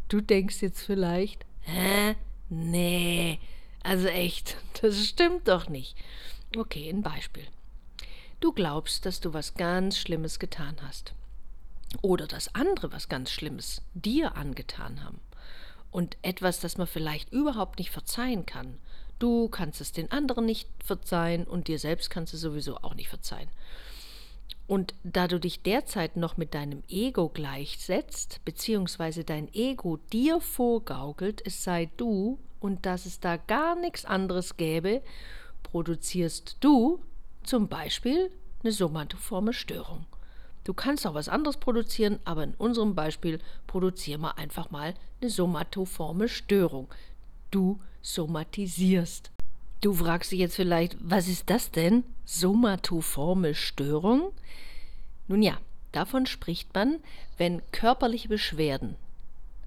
Du 0.09 0.21
denkst 0.21 0.61
jetzt 0.61 0.81
vielleicht, 0.81 1.45
hä? 1.61 2.15
Nee, 2.49 3.39
also 3.83 4.07
echt, 4.07 4.57
das 4.81 5.05
stimmt 5.05 5.47
doch 5.47 5.69
nicht. 5.69 5.95
Okay, 6.55 6.89
ein 6.89 7.01
Beispiel. 7.01 7.47
Du 8.39 8.51
glaubst, 8.51 9.05
dass 9.05 9.19
du 9.21 9.33
was 9.33 9.55
ganz 9.55 9.97
Schlimmes 9.97 10.39
getan 10.39 10.75
hast. 10.81 11.13
Oder 12.01 12.27
dass 12.27 12.53
andere 12.55 12.91
was 12.91 13.09
ganz 13.09 13.31
Schlimmes 13.31 13.81
dir 13.93 14.35
angetan 14.35 15.03
haben. 15.03 15.19
Und 15.91 16.17
etwas, 16.21 16.59
das 16.59 16.77
man 16.77 16.87
vielleicht 16.87 17.31
überhaupt 17.31 17.79
nicht 17.79 17.91
verzeihen 17.91 18.45
kann. 18.45 18.77
Du 19.19 19.47
kannst 19.47 19.79
es 19.79 19.91
den 19.91 20.11
anderen 20.11 20.45
nicht 20.45 20.67
verzeihen 20.83 21.45
und 21.45 21.67
dir 21.67 21.79
selbst 21.79 22.09
kannst 22.09 22.33
du 22.33 22.37
sowieso 22.37 22.77
auch 22.77 22.95
nicht 22.95 23.07
verzeihen. 23.07 23.49
Und 24.67 24.95
da 25.03 25.27
du 25.27 25.39
dich 25.39 25.61
derzeit 25.61 26.17
noch 26.17 26.37
mit 26.37 26.53
deinem 26.53 26.83
Ego 26.89 27.29
gleichsetzt, 27.29 28.41
beziehungsweise 28.45 29.23
dein 29.23 29.53
Ego 29.53 29.97
dir 30.11 30.41
vorgaukelt, 30.41 31.45
es 31.45 31.63
sei 31.63 31.89
du 31.97 32.39
und 32.59 32.85
dass 32.85 33.05
es 33.05 33.19
da 33.19 33.37
gar 33.37 33.75
nichts 33.75 34.05
anderes 34.05 34.57
gäbe, 34.57 35.01
produzierst 35.63 36.57
du 36.61 36.99
zum 37.43 37.67
Beispiel 37.67 38.31
eine 38.63 38.71
somatoforme 38.71 39.53
Störung. 39.53 40.05
Du 40.65 40.73
kannst 40.73 41.05
auch 41.05 41.13
was 41.13 41.29
anderes 41.29 41.57
produzieren, 41.57 42.19
aber 42.25 42.43
in 42.43 42.55
unserem 42.55 42.95
Beispiel 42.95 43.39
produzieren 43.67 44.21
wir 44.21 44.39
einfach 44.39 44.71
mal 44.71 44.95
eine 45.21 45.29
somatoforme 45.29 46.27
Störung. 46.27 46.87
Du 47.51 47.79
somatisierst. 48.01 49.29
Du 49.81 49.93
fragst 49.93 50.31
dich 50.31 50.39
jetzt 50.39 50.55
vielleicht, 50.55 50.97
was 50.99 51.27
ist 51.27 51.51
das 51.51 51.69
denn? 51.69 52.03
Somatoforme 52.25 53.53
Störung? 53.53 54.31
Nun 55.27 55.43
ja, 55.43 55.59
davon 55.91 56.25
spricht 56.25 56.73
man, 56.73 56.99
wenn 57.37 57.61
körperliche 57.71 58.27
Beschwerden, 58.27 58.95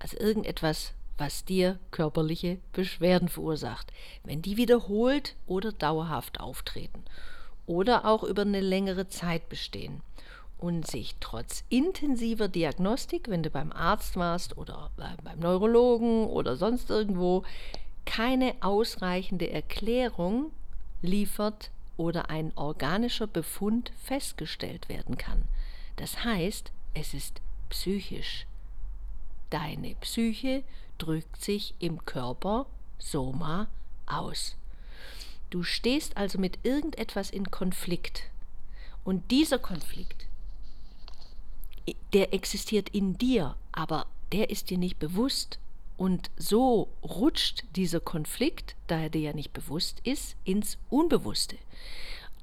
also 0.00 0.18
irgendetwas, 0.18 0.94
was 1.16 1.44
dir 1.44 1.78
körperliche 1.92 2.58
Beschwerden 2.72 3.28
verursacht, 3.28 3.92
wenn 4.24 4.42
die 4.42 4.56
wiederholt 4.56 5.36
oder 5.46 5.70
dauerhaft 5.70 6.40
auftreten 6.40 7.04
oder 7.66 8.04
auch 8.04 8.24
über 8.24 8.42
eine 8.42 8.60
längere 8.60 9.08
Zeit 9.08 9.48
bestehen 9.48 10.02
und 10.58 10.86
sich 10.86 11.14
trotz 11.20 11.64
intensiver 11.68 12.48
Diagnostik, 12.48 13.28
wenn 13.28 13.42
du 13.42 13.50
beim 13.50 13.72
Arzt 13.72 14.16
warst 14.16 14.58
oder 14.58 14.90
beim 14.96 15.38
Neurologen 15.38 16.26
oder 16.26 16.56
sonst 16.56 16.90
irgendwo, 16.90 17.44
keine 18.04 18.54
ausreichende 18.60 19.50
Erklärung 19.50 20.50
liefert 21.02 21.70
oder 21.96 22.30
ein 22.30 22.52
organischer 22.56 23.26
Befund 23.26 23.92
festgestellt 24.02 24.88
werden 24.88 25.18
kann. 25.18 25.44
Das 25.96 26.24
heißt, 26.24 26.72
es 26.94 27.14
ist 27.14 27.40
psychisch. 27.68 28.46
Deine 29.50 29.94
Psyche 29.96 30.62
drückt 30.98 31.42
sich 31.42 31.74
im 31.78 32.04
Körper 32.04 32.66
Soma 32.98 33.68
aus. 34.06 34.56
Du 35.50 35.62
stehst 35.62 36.16
also 36.16 36.38
mit 36.38 36.58
irgendetwas 36.62 37.30
in 37.30 37.50
Konflikt. 37.50 38.24
Und 39.04 39.30
dieser 39.30 39.58
Konflikt, 39.58 40.27
der 42.12 42.34
existiert 42.34 42.88
in 42.90 43.18
dir, 43.18 43.56
aber 43.72 44.06
der 44.32 44.50
ist 44.50 44.70
dir 44.70 44.78
nicht 44.78 44.98
bewusst. 44.98 45.58
Und 45.96 46.30
so 46.36 46.88
rutscht 47.02 47.64
dieser 47.74 48.00
Konflikt, 48.00 48.76
da 48.86 49.00
er 49.00 49.10
dir 49.10 49.20
ja 49.20 49.32
nicht 49.32 49.52
bewusst 49.52 50.00
ist, 50.04 50.36
ins 50.44 50.78
Unbewusste. 50.90 51.56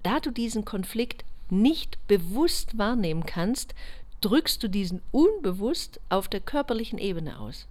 Da 0.04 0.20
du 0.20 0.32
diesen 0.32 0.66
Konflikt 0.66 1.24
nicht 1.50 1.98
bewusst 2.08 2.78
wahrnehmen 2.78 3.26
kannst, 3.26 3.74
drückst 4.22 4.62
du 4.62 4.68
diesen 4.68 5.02
unbewusst 5.12 6.00
auf 6.10 6.28
der 6.28 6.42
körperlichen 6.42 7.00
Ebene 7.00 7.40
aus. 7.40 7.68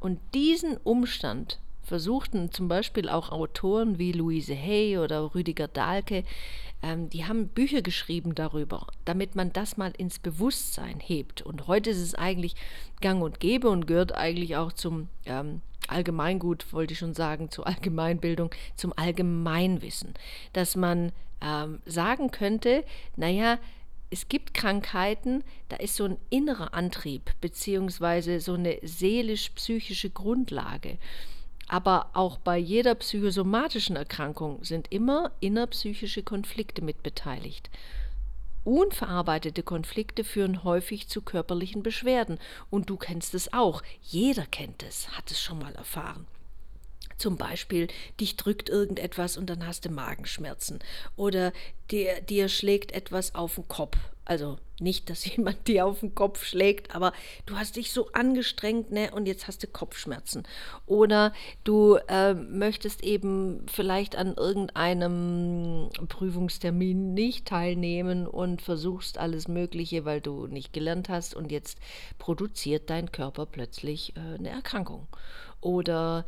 Und 0.00 0.20
diesen 0.34 0.76
Umstand 0.78 1.58
versuchten 1.82 2.52
zum 2.52 2.68
Beispiel 2.68 3.08
auch 3.08 3.30
Autoren 3.30 3.98
wie 3.98 4.12
Louise 4.12 4.54
Hay 4.54 4.98
oder 4.98 5.34
Rüdiger 5.34 5.68
Dahlke, 5.68 6.24
ähm, 6.86 7.10
die 7.10 7.24
haben 7.24 7.48
Bücher 7.48 7.82
geschrieben 7.82 8.34
darüber, 8.34 8.86
damit 9.04 9.34
man 9.34 9.52
das 9.52 9.76
mal 9.76 9.92
ins 9.98 10.20
Bewusstsein 10.20 11.00
hebt. 11.00 11.42
Und 11.42 11.66
heute 11.66 11.90
ist 11.90 11.98
es 12.00 12.14
eigentlich 12.14 12.54
gang 13.00 13.22
und 13.22 13.40
gäbe 13.40 13.68
und 13.70 13.86
gehört 13.86 14.12
eigentlich 14.12 14.56
auch 14.56 14.72
zum 14.72 15.08
ähm, 15.24 15.62
Allgemeingut, 15.88 16.72
wollte 16.72 16.92
ich 16.92 17.00
schon 17.00 17.14
sagen, 17.14 17.50
zur 17.50 17.66
Allgemeinbildung, 17.66 18.50
zum 18.76 18.92
Allgemeinwissen, 18.96 20.14
dass 20.52 20.76
man 20.76 21.12
ähm, 21.40 21.80
sagen 21.86 22.30
könnte, 22.30 22.84
naja, 23.16 23.58
es 24.10 24.28
gibt 24.28 24.54
Krankheiten, 24.54 25.42
da 25.68 25.76
ist 25.76 25.96
so 25.96 26.04
ein 26.04 26.16
innerer 26.30 26.72
Antrieb 26.72 27.32
beziehungsweise 27.40 28.38
so 28.38 28.54
eine 28.54 28.78
seelisch-psychische 28.82 30.10
Grundlage. 30.10 30.98
Aber 31.68 32.10
auch 32.12 32.38
bei 32.38 32.58
jeder 32.58 32.94
psychosomatischen 32.94 33.96
Erkrankung 33.96 34.62
sind 34.62 34.92
immer 34.92 35.32
innerpsychische 35.40 36.22
Konflikte 36.22 36.82
mit 36.82 37.02
beteiligt. 37.02 37.70
Unverarbeitete 38.64 39.62
Konflikte 39.62 40.24
führen 40.24 40.64
häufig 40.64 41.08
zu 41.08 41.22
körperlichen 41.22 41.82
Beschwerden. 41.82 42.38
Und 42.68 42.90
du 42.90 42.96
kennst 42.96 43.34
es 43.34 43.52
auch. 43.52 43.82
Jeder 44.02 44.44
kennt 44.46 44.82
es, 44.82 45.08
hat 45.16 45.30
es 45.30 45.40
schon 45.40 45.60
mal 45.60 45.74
erfahren. 45.74 46.26
Zum 47.18 47.36
Beispiel, 47.36 47.88
dich 48.20 48.36
drückt 48.36 48.68
irgendetwas 48.68 49.36
und 49.36 49.48
dann 49.48 49.66
hast 49.66 49.84
du 49.84 49.90
Magenschmerzen. 49.90 50.80
Oder 51.16 51.52
dir, 51.90 52.20
dir 52.20 52.48
schlägt 52.48 52.92
etwas 52.92 53.34
auf 53.34 53.54
den 53.54 53.68
Kopf. 53.68 53.96
Also 54.26 54.58
nicht, 54.80 55.08
dass 55.08 55.24
jemand 55.36 55.66
dir 55.68 55.86
auf 55.86 56.00
den 56.00 56.14
Kopf 56.14 56.44
schlägt, 56.44 56.94
aber 56.94 57.12
du 57.46 57.56
hast 57.56 57.76
dich 57.76 57.92
so 57.92 58.10
angestrengt, 58.12 58.90
ne, 58.90 59.10
und 59.12 59.26
jetzt 59.26 59.46
hast 59.46 59.62
du 59.62 59.66
Kopfschmerzen. 59.66 60.42
Oder 60.84 61.32
du 61.64 61.96
äh, 62.08 62.34
möchtest 62.34 63.02
eben 63.02 63.64
vielleicht 63.72 64.16
an 64.16 64.34
irgendeinem 64.34 65.88
Prüfungstermin 66.08 67.14
nicht 67.14 67.46
teilnehmen 67.46 68.26
und 68.26 68.62
versuchst 68.62 69.16
alles 69.16 69.48
Mögliche, 69.48 70.04
weil 70.04 70.20
du 70.20 70.46
nicht 70.48 70.72
gelernt 70.72 71.08
hast 71.08 71.34
und 71.34 71.50
jetzt 71.52 71.78
produziert 72.18 72.90
dein 72.90 73.12
Körper 73.12 73.46
plötzlich 73.46 74.14
äh, 74.16 74.38
eine 74.38 74.50
Erkrankung. 74.50 75.06
Oder 75.60 76.26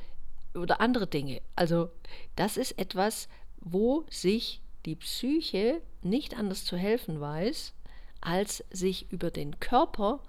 oder 0.54 0.80
andere 0.80 1.06
Dinge. 1.06 1.40
Also 1.56 1.90
das 2.36 2.56
ist 2.56 2.78
etwas, 2.78 3.28
wo 3.60 4.04
sich 4.10 4.60
die 4.86 4.96
Psyche 4.96 5.82
nicht 6.02 6.36
anders 6.36 6.64
zu 6.64 6.76
helfen 6.76 7.20
weiß, 7.20 7.74
als 8.20 8.64
sich 8.70 9.10
über 9.12 9.30
den 9.30 9.60
Körper 9.60 10.20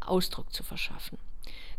Ausdruck 0.00 0.52
zu 0.52 0.62
verschaffen. 0.62 1.18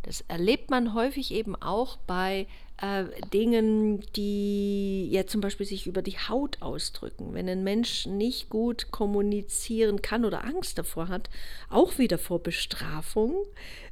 Das 0.03 0.21
erlebt 0.21 0.69
man 0.69 0.93
häufig 0.93 1.31
eben 1.31 1.55
auch 1.55 1.97
bei 1.97 2.47
äh, 2.81 3.05
Dingen, 3.33 4.01
die 4.15 5.09
ja 5.11 5.25
zum 5.25 5.41
Beispiel 5.41 5.65
sich 5.65 5.85
über 5.85 6.01
die 6.01 6.17
Haut 6.17 6.61
ausdrücken. 6.61 7.33
Wenn 7.33 7.49
ein 7.49 7.63
Mensch 7.63 8.05
nicht 8.05 8.49
gut 8.49 8.91
kommunizieren 8.91 10.01
kann 10.01 10.23
oder 10.23 10.45
Angst 10.45 10.77
davor 10.77 11.09
hat, 11.09 11.29
auch 11.69 11.97
wieder 11.97 12.17
vor 12.17 12.39
Bestrafung, 12.39 13.35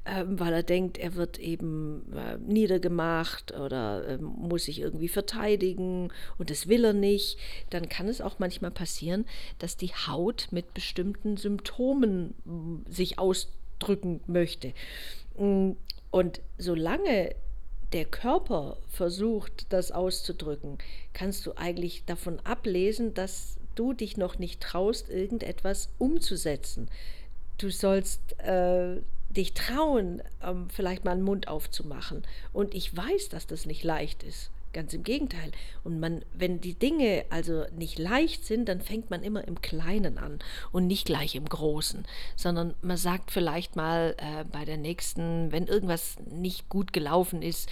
äh, 0.06 0.24
weil 0.26 0.54
er 0.54 0.64
denkt, 0.64 0.98
er 0.98 1.16
wird 1.16 1.38
eben 1.38 2.14
äh, 2.16 2.38
niedergemacht 2.38 3.52
oder 3.52 4.08
ähm, 4.08 4.24
muss 4.24 4.66
sich 4.66 4.80
irgendwie 4.80 5.10
verteidigen 5.10 6.14
und 6.38 6.50
das 6.50 6.68
will 6.68 6.86
er 6.86 6.94
nicht, 6.94 7.38
dann 7.70 7.90
kann 7.90 8.08
es 8.08 8.22
auch 8.22 8.40
manchmal 8.40 8.72
passieren, 8.72 9.26
dass 9.60 9.76
die 9.76 9.92
Haut 9.94 10.48
mit 10.52 10.74
bestimmten 10.74 11.36
Symptomen 11.36 12.36
mm, 12.46 12.90
sich 12.90 13.20
ausdrücken 13.20 14.22
möchte. 14.28 14.74
Mm, 15.38 15.72
und 16.10 16.40
solange 16.58 17.36
der 17.94 18.06
Körper 18.06 18.78
versucht, 18.90 19.68
das 19.70 19.92
auszudrücken, 19.92 20.78
kannst 21.14 21.46
du 21.46 21.54
eigentlich 21.56 22.04
davon 22.06 22.40
ablesen, 22.42 23.14
dass 23.14 23.58
du 23.76 23.94
dich 23.94 24.18
noch 24.18 24.40
nicht 24.40 24.62
traust, 24.62 25.10
irgendetwas 25.10 25.90
umzusetzen. 25.98 26.90
Du 27.58 27.70
sollst 27.70 28.40
äh, 28.40 28.98
dich 29.30 29.54
trauen, 29.54 30.22
ähm, 30.44 30.70
vielleicht 30.70 31.06
mal 31.06 31.12
einen 31.12 31.22
Mund 31.22 31.48
aufzumachen. 31.48 32.24
Und 32.54 32.74
ich 32.74 32.96
weiß, 32.96 33.30
dass 33.30 33.48
das 33.48 33.66
nicht 33.66 33.84
leicht 33.84 34.24
ist. 34.24 34.52
Ganz 34.74 34.94
im 34.94 35.04
Gegenteil. 35.04 35.52
Und 35.84 36.00
man, 36.00 36.24
wenn 36.34 36.62
die 36.62 36.74
Dinge 36.74 37.26
also 37.30 37.66
nicht 37.76 37.98
leicht 37.98 38.46
sind, 38.46 38.68
dann 38.70 38.82
fängt 38.82 39.10
man 39.10 39.24
immer 39.24 39.48
im 39.48 39.62
Kleinen 39.62 40.18
an 40.18 40.40
und 40.72 40.88
nicht 40.88 41.06
gleich 41.06 41.36
im 41.36 41.46
Großen, 41.46 42.06
sondern 42.36 42.76
man 42.82 42.98
sagt 42.98 43.32
vielleicht 43.32 43.76
mal 43.76 44.16
äh, 44.18 44.44
bei 44.52 44.66
der 44.66 44.78
nächsten, 44.78 45.52
wenn 45.52 45.68
irgendwas 45.68 46.18
nicht 46.30 46.70
gut 46.70 46.94
gelaufen 46.94 47.42
ist, 47.42 47.70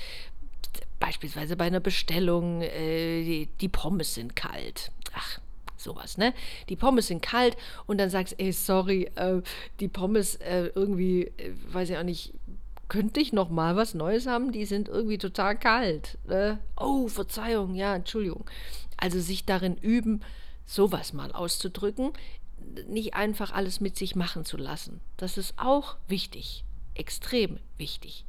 beispielsweise 0.99 1.55
bei 1.55 1.65
einer 1.65 1.79
Bestellung, 1.79 2.61
äh, 2.61 3.23
die, 3.23 3.49
die 3.61 3.69
Pommes 3.69 4.15
sind 4.15 4.35
kalt. 4.35 4.91
Ach, 5.13 5.39
sowas, 5.77 6.17
ne? 6.17 6.33
Die 6.69 6.75
Pommes 6.75 7.07
sind 7.07 7.21
kalt 7.21 7.55
und 7.85 7.97
dann 7.99 8.09
sagst, 8.09 8.35
ey, 8.37 8.51
sorry, 8.51 9.11
äh, 9.15 9.41
die 9.79 9.87
Pommes 9.87 10.35
äh, 10.35 10.71
irgendwie, 10.75 11.25
äh, 11.37 11.53
weiß 11.71 11.91
ich 11.91 11.97
auch 11.97 12.03
nicht, 12.03 12.33
könnte 12.87 13.19
ich 13.19 13.33
noch 13.33 13.49
mal 13.49 13.75
was 13.75 13.93
Neues 13.93 14.27
haben? 14.27 14.51
Die 14.51 14.65
sind 14.65 14.87
irgendwie 14.87 15.17
total 15.17 15.57
kalt. 15.57 16.17
Ne? 16.27 16.59
Oh, 16.77 17.07
Verzeihung, 17.07 17.75
ja, 17.75 17.95
Entschuldigung. 17.95 18.45
Also 18.97 19.19
sich 19.19 19.45
darin 19.45 19.77
üben, 19.77 20.21
sowas 20.65 21.13
mal 21.13 21.31
auszudrücken, 21.31 22.13
nicht 22.87 23.13
einfach 23.13 23.51
alles 23.53 23.79
mit 23.79 23.97
sich 23.97 24.15
machen 24.15 24.45
zu 24.45 24.57
lassen. 24.57 25.01
Das 25.17 25.37
ist 25.37 25.53
auch 25.57 25.97
wichtig, 26.07 26.63
extrem 26.93 27.59
wichtig. 27.77 28.25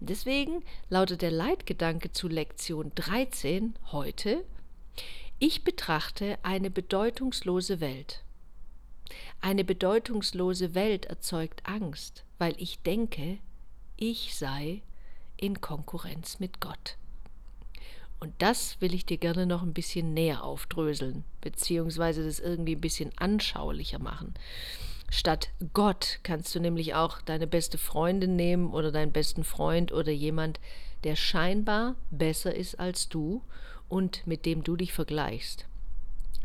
Deswegen 0.00 0.62
lautet 0.88 1.22
der 1.22 1.30
Leitgedanke 1.30 2.12
zu 2.12 2.28
Lektion 2.28 2.92
13 2.94 3.74
heute, 3.90 4.44
ich 5.40 5.62
betrachte 5.62 6.38
eine 6.42 6.70
bedeutungslose 6.70 7.80
Welt. 7.80 8.24
Eine 9.40 9.64
bedeutungslose 9.64 10.74
Welt 10.74 11.06
erzeugt 11.06 11.62
Angst, 11.64 12.24
weil 12.38 12.54
ich 12.58 12.82
denke, 12.82 13.38
ich 13.98 14.36
sei 14.36 14.80
in 15.36 15.60
Konkurrenz 15.60 16.38
mit 16.38 16.60
Gott. 16.60 16.96
Und 18.20 18.32
das 18.38 18.80
will 18.80 18.94
ich 18.94 19.06
dir 19.06 19.18
gerne 19.18 19.46
noch 19.46 19.62
ein 19.62 19.74
bisschen 19.74 20.14
näher 20.14 20.42
aufdröseln, 20.42 21.24
beziehungsweise 21.40 22.24
das 22.24 22.40
irgendwie 22.40 22.74
ein 22.74 22.80
bisschen 22.80 23.10
anschaulicher 23.16 23.98
machen. 23.98 24.34
Statt 25.10 25.50
Gott 25.72 26.20
kannst 26.22 26.54
du 26.54 26.60
nämlich 26.60 26.94
auch 26.94 27.20
deine 27.22 27.46
beste 27.46 27.78
Freundin 27.78 28.36
nehmen 28.36 28.72
oder 28.72 28.92
deinen 28.92 29.12
besten 29.12 29.44
Freund 29.44 29.92
oder 29.92 30.12
jemand, 30.12 30.60
der 31.04 31.16
scheinbar 31.16 31.96
besser 32.10 32.54
ist 32.54 32.78
als 32.78 33.08
du 33.08 33.42
und 33.88 34.26
mit 34.26 34.46
dem 34.46 34.62
du 34.64 34.76
dich 34.76 34.92
vergleichst. 34.92 35.66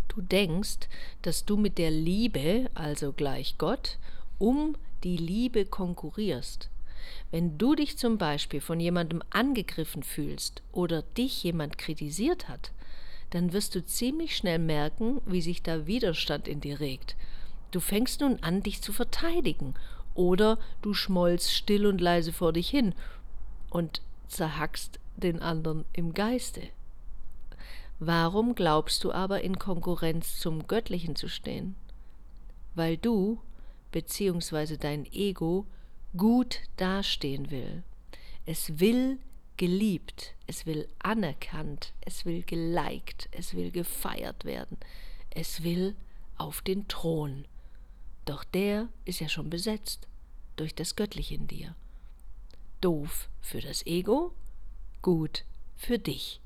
Du 0.07 0.21
denkst, 0.21 0.87
dass 1.23 1.45
du 1.45 1.57
mit 1.57 1.77
der 1.77 1.91
Liebe, 1.91 2.69
also 2.75 3.13
gleich 3.13 3.57
Gott, 3.57 3.97
um 4.37 4.77
die 5.03 5.17
Liebe 5.17 5.65
konkurrierst. 5.65 6.69
Wenn 7.31 7.57
du 7.57 7.75
dich 7.75 7.97
zum 7.97 8.17
Beispiel 8.17 8.61
von 8.61 8.79
jemandem 8.79 9.21
angegriffen 9.29 10.03
fühlst 10.03 10.61
oder 10.71 11.01
dich 11.01 11.43
jemand 11.43 11.77
kritisiert 11.77 12.47
hat, 12.47 12.71
dann 13.31 13.53
wirst 13.53 13.73
du 13.75 13.83
ziemlich 13.83 14.37
schnell 14.37 14.59
merken, 14.59 15.21
wie 15.25 15.41
sich 15.41 15.63
da 15.63 15.87
Widerstand 15.87 16.47
in 16.47 16.61
dir 16.61 16.79
regt. 16.79 17.15
Du 17.71 17.79
fängst 17.79 18.21
nun 18.21 18.37
an, 18.41 18.61
dich 18.61 18.81
zu 18.81 18.93
verteidigen, 18.93 19.73
oder 20.15 20.59
du 20.81 20.93
schmollst 20.93 21.51
still 21.51 21.87
und 21.87 21.99
leise 21.99 22.31
vor 22.31 22.53
dich 22.53 22.69
hin 22.69 22.93
und 23.69 24.01
zerhackst 24.27 24.99
den 25.17 25.41
anderen 25.41 25.85
im 25.93 26.13
Geiste. 26.13 26.61
Warum 27.99 28.53
glaubst 28.53 29.03
du 29.03 29.11
aber 29.11 29.41
in 29.41 29.57
Konkurrenz 29.57 30.37
zum 30.39 30.67
Göttlichen 30.67 31.15
zu 31.15 31.27
stehen? 31.29 31.75
Weil 32.75 32.97
du 32.97 33.39
bzw. 33.91 34.77
dein 34.77 35.05
Ego 35.11 35.65
gut 36.17 36.61
dastehen 36.77 37.51
will. 37.51 37.83
Es 38.45 38.79
will 38.79 39.19
geliebt, 39.57 40.35
es 40.47 40.65
will 40.65 40.87
anerkannt, 40.99 41.93
es 42.01 42.25
will 42.25 42.43
geliked, 42.43 43.29
es 43.31 43.53
will 43.53 43.71
gefeiert 43.71 44.45
werden, 44.45 44.77
es 45.29 45.63
will 45.63 45.95
auf 46.37 46.61
den 46.61 46.87
Thron. 46.87 47.45
Doch 48.25 48.43
der 48.43 48.89
ist 49.05 49.19
ja 49.19 49.29
schon 49.29 49.49
besetzt 49.49 50.07
durch 50.55 50.75
das 50.75 50.95
Göttliche 50.95 51.35
in 51.35 51.47
dir. 51.47 51.75
Doof 52.81 53.29
für 53.41 53.61
das 53.61 53.85
Ego, 53.85 54.33
gut 55.01 55.45
für 55.75 55.99
dich, 55.99 56.41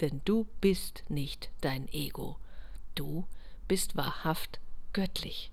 denn 0.00 0.20
du 0.24 0.46
bist 0.60 1.04
nicht 1.08 1.50
dein 1.60 1.88
Ego, 1.92 2.36
du 2.94 3.26
bist 3.68 3.96
wahrhaft 3.96 4.60
göttlich. 4.92 5.50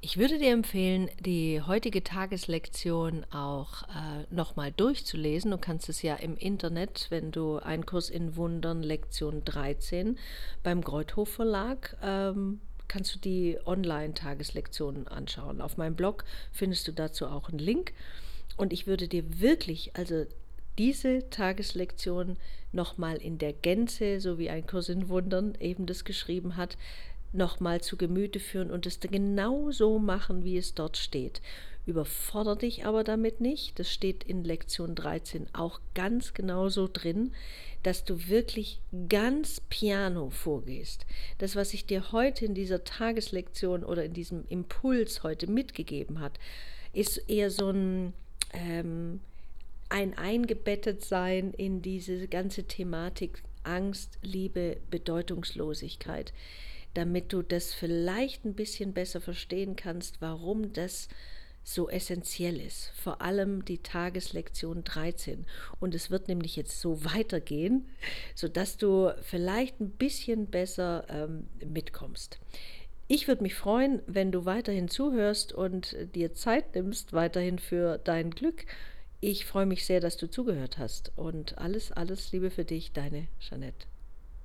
Ich 0.00 0.16
würde 0.16 0.38
dir 0.38 0.52
empfehlen, 0.52 1.10
die 1.18 1.60
heutige 1.60 2.04
Tageslektion 2.04 3.26
auch 3.32 3.82
äh, 3.82 4.32
nochmal 4.32 4.70
durchzulesen. 4.70 5.50
Du 5.50 5.58
kannst 5.58 5.88
es 5.88 6.02
ja 6.02 6.14
im 6.14 6.36
Internet, 6.36 7.08
wenn 7.10 7.32
du 7.32 7.56
einen 7.56 7.84
Kurs 7.84 8.08
in 8.08 8.36
Wundern, 8.36 8.84
Lektion 8.84 9.44
13 9.44 10.16
beim 10.62 10.82
Greuthof 10.82 11.28
Verlag, 11.30 11.96
ähm, 12.00 12.60
kannst 12.86 13.16
du 13.16 13.18
die 13.18 13.58
Online-Tageslektionen 13.66 15.08
anschauen. 15.08 15.60
Auf 15.60 15.76
meinem 15.76 15.96
Blog 15.96 16.24
findest 16.52 16.86
du 16.86 16.92
dazu 16.92 17.26
auch 17.26 17.48
einen 17.48 17.58
Link. 17.58 17.92
Und 18.56 18.72
ich 18.72 18.86
würde 18.86 19.08
dir 19.08 19.40
wirklich, 19.40 19.96
also 19.96 20.26
diese 20.78 21.28
Tageslektion 21.28 22.36
nochmal 22.70 23.16
in 23.16 23.38
der 23.38 23.52
Gänze, 23.52 24.20
so 24.20 24.38
wie 24.38 24.48
ein 24.48 24.66
Kurs 24.66 24.88
in 24.88 25.08
Wundern 25.08 25.56
eben 25.58 25.86
das 25.86 26.04
geschrieben 26.04 26.56
hat, 26.56 26.78
nochmal 27.32 27.80
zu 27.80 27.96
Gemüte 27.96 28.40
führen 28.40 28.70
und 28.70 28.86
es 28.86 29.00
genau 29.00 29.70
so 29.70 29.98
machen, 29.98 30.44
wie 30.44 30.56
es 30.56 30.74
dort 30.74 30.96
steht. 30.96 31.40
Überfordere 31.88 32.58
dich 32.58 32.84
aber 32.84 33.02
damit 33.02 33.40
nicht. 33.40 33.78
Das 33.78 33.90
steht 33.90 34.22
in 34.24 34.44
Lektion 34.44 34.94
13 34.94 35.46
auch 35.54 35.80
ganz 35.94 36.34
genau 36.34 36.68
so 36.68 36.86
drin, 36.92 37.32
dass 37.82 38.04
du 38.04 38.28
wirklich 38.28 38.80
ganz 39.08 39.60
piano 39.70 40.28
vorgehst. 40.28 41.06
Das, 41.38 41.56
was 41.56 41.72
ich 41.72 41.86
dir 41.86 42.12
heute 42.12 42.44
in 42.44 42.54
dieser 42.54 42.84
Tageslektion 42.84 43.84
oder 43.84 44.04
in 44.04 44.12
diesem 44.12 44.44
Impuls 44.48 45.22
heute 45.22 45.46
mitgegeben 45.46 46.20
hat, 46.20 46.38
ist 46.92 47.18
eher 47.26 47.50
so 47.50 47.70
ein, 47.70 48.12
ähm, 48.52 49.20
ein 49.88 50.18
eingebettet 50.18 51.04
sein 51.04 51.54
in 51.54 51.80
diese 51.80 52.28
ganze 52.28 52.64
Thematik 52.64 53.42
Angst, 53.64 54.18
Liebe, 54.22 54.76
Bedeutungslosigkeit 54.90 56.34
damit 56.94 57.32
du 57.32 57.42
das 57.42 57.74
vielleicht 57.74 58.44
ein 58.44 58.54
bisschen 58.54 58.92
besser 58.92 59.20
verstehen 59.20 59.76
kannst, 59.76 60.20
warum 60.20 60.72
das 60.72 61.08
so 61.68 61.90
essentiell 61.90 62.58
ist. 62.60 62.92
Vor 62.94 63.20
allem 63.20 63.64
die 63.64 63.82
Tageslektion 63.82 64.84
13. 64.84 65.44
Und 65.80 65.94
es 65.94 66.10
wird 66.10 66.28
nämlich 66.28 66.56
jetzt 66.56 66.80
so 66.80 67.04
weitergehen, 67.04 67.86
sodass 68.34 68.78
du 68.78 69.12
vielleicht 69.22 69.78
ein 69.80 69.90
bisschen 69.90 70.46
besser 70.46 71.04
ähm, 71.10 71.48
mitkommst. 71.66 72.38
Ich 73.06 73.28
würde 73.28 73.42
mich 73.42 73.54
freuen, 73.54 74.02
wenn 74.06 74.32
du 74.32 74.44
weiterhin 74.44 74.88
zuhörst 74.88 75.52
und 75.52 75.96
dir 76.14 76.34
Zeit 76.34 76.74
nimmst, 76.74 77.12
weiterhin 77.12 77.58
für 77.58 77.98
dein 77.98 78.30
Glück. 78.30 78.64
Ich 79.20 79.46
freue 79.46 79.66
mich 79.66 79.84
sehr, 79.84 80.00
dass 80.00 80.16
du 80.16 80.30
zugehört 80.30 80.78
hast. 80.78 81.12
Und 81.16 81.58
alles, 81.58 81.92
alles 81.92 82.32
Liebe 82.32 82.50
für 82.50 82.64
dich, 82.64 82.92
deine 82.92 83.28
Jeanette. 83.40 83.86